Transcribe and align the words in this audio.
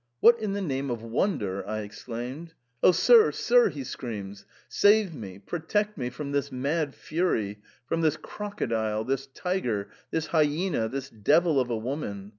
* 0.13 0.19
What 0.19 0.39
in 0.39 0.53
the 0.53 0.63
name 0.63 0.89
of 0.89 1.03
wonder 1.03 1.63
* 1.67 1.67
I 1.69 1.81
exclaim. 1.81 2.49
* 2.65 2.81
Oh, 2.81 2.91
sir! 2.91 3.31
sir!' 3.31 3.69
he 3.69 3.83
screams, 3.83 4.45
* 4.59 4.67
save 4.81 5.13
me, 5.13 5.37
protect 5.37 5.95
me 5.95 6.09
from 6.09 6.31
this 6.31 6.51
mad 6.51 6.95
fury, 6.95 7.59
from 7.85 8.01
this 8.01 8.17
crocodile, 8.17 9.03
this 9.03 9.27
tiger, 9.27 9.91
this 10.09 10.29
hyaena, 10.29 10.89
this 10.89 11.11
devil 11.11 11.59
of 11.59 11.69
a 11.69 11.77
woman. 11.77 12.29